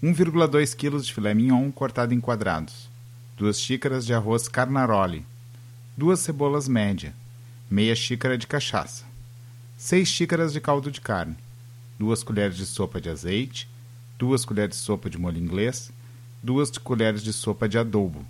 [0.02, 2.90] 1,2 kg de filé mignon cortado em quadrados.
[3.36, 5.24] 2 xícaras de arroz carnaroli.
[5.96, 7.14] 2 cebolas média.
[7.70, 9.04] Meia xícara de cachaça.
[9.78, 11.36] 6 xícaras de caldo de carne.
[11.96, 13.68] 2 colheres de sopa de azeite.
[14.18, 15.92] 2 colheres de sopa de molho inglês.
[16.42, 18.26] 2 colheres de sopa de adobo.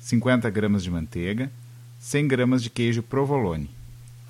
[0.00, 1.52] 50 gramas de manteiga
[2.08, 3.68] 100 gramas de queijo provolone,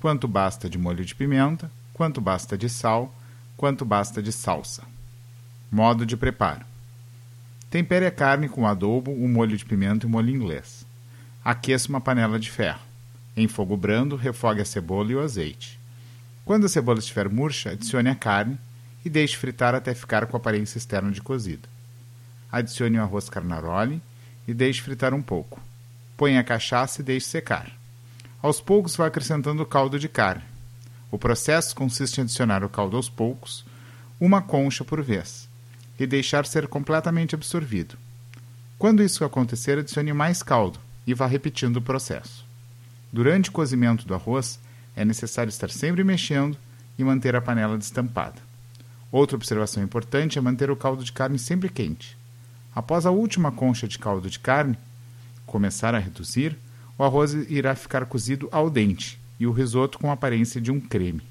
[0.01, 3.15] quanto basta de molho de pimenta, quanto basta de sal,
[3.55, 4.83] quanto basta de salsa.
[5.71, 6.65] Modo de preparo:
[7.69, 10.85] Tempere a carne com adobo, o molho de pimenta e o molho inglês.
[11.41, 12.81] Aqueça uma panela de ferro.
[13.33, 15.79] Em fogo brando, refogue a cebola e o azeite.
[16.43, 18.57] Quando a cebola estiver murcha, adicione a carne
[19.05, 21.69] e deixe fritar até ficar com aparência externa de cozida.
[22.51, 24.01] Adicione o arroz carnaroli
[24.45, 25.68] e deixe fritar um pouco.
[26.19, 27.71] Põe a cachaça e deixe secar.
[28.41, 30.43] Aos poucos vai acrescentando o caldo de carne.
[31.09, 33.63] O processo consiste em adicionar o caldo aos poucos,
[34.19, 35.47] uma concha por vez,
[35.97, 37.97] e deixar ser completamente absorvido.
[38.77, 42.45] Quando isso acontecer, adicione mais caldo e vá repetindo o processo.
[43.13, 44.59] Durante o cozimento do arroz,
[44.97, 46.57] é necessário estar sempre mexendo
[46.97, 48.41] e manter a panela destampada.
[49.09, 52.17] Outra observação importante é manter o caldo de carne sempre quente.
[52.75, 54.77] Após a última concha de caldo de carne,
[55.49, 56.57] começar a reduzir,
[56.97, 60.79] o arroz irá ficar cozido ao dente e o risoto com a aparência de um
[60.79, 61.23] creme.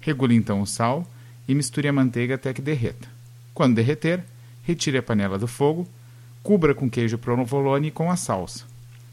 [0.00, 1.06] Regule então o sal
[1.48, 3.08] e misture a manteiga até que derreta.
[3.52, 4.24] Quando derreter,
[4.62, 5.88] retire a panela do fogo,
[6.42, 8.64] cubra com queijo provolone e com a salsa.